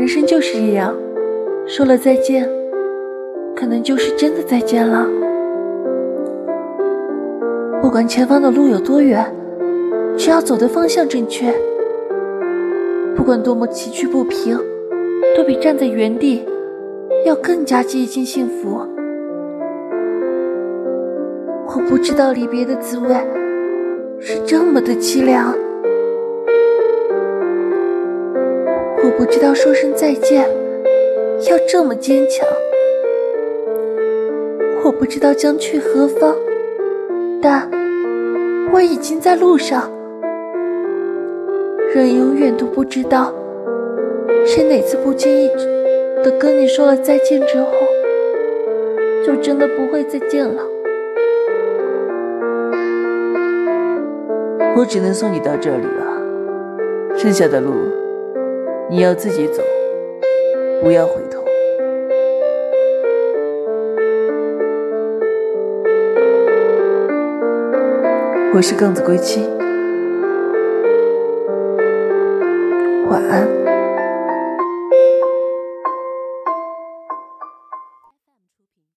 [0.00, 0.94] 人生就是这样，
[1.66, 2.48] 说了再见，
[3.54, 5.06] 可能就是真的再见了。
[7.82, 9.22] 不管前方的路有多远，
[10.16, 11.52] 只要走的方向正确，
[13.14, 14.58] 不管多么崎岖不平，
[15.36, 16.46] 都比站在原地
[17.26, 18.80] 要更加接近幸福。
[21.66, 23.14] 我不知道离别的滋味
[24.18, 25.54] 是这么的凄凉。
[29.10, 30.48] 我不知道说声再见
[31.50, 32.46] 要这么坚强，
[34.84, 36.36] 我不知道将去何方，
[37.42, 37.68] 但
[38.72, 39.90] 我已经在路上。
[41.92, 43.34] 人永远都不知道，
[44.46, 45.48] 谁哪次不经意
[46.22, 47.72] 的跟你说了再见之后，
[49.26, 50.62] 就真的不会再见了。
[54.76, 57.72] 我只能送你到这里了，剩下的路。
[58.90, 59.62] 你要自己走，
[60.82, 61.44] 不要回头。
[68.52, 69.48] 我是更子归期，
[73.08, 73.59] 晚安。